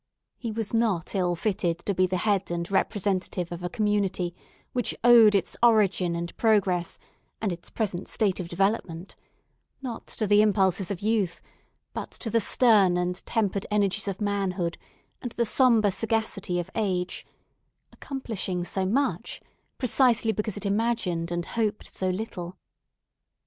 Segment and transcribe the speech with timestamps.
[0.35, 4.33] He was not ill fitted to be the head and representative of a community
[4.73, 6.97] which owed its origin and progress,
[7.39, 9.15] and its present state of development,
[9.79, 11.39] not to the impulses of youth,
[11.93, 14.75] but to the stern and tempered energies of manhood
[15.21, 17.23] and the sombre sagacity of age;
[17.91, 19.39] accomplishing so much,
[19.77, 22.57] precisely because it imagined and hoped so little.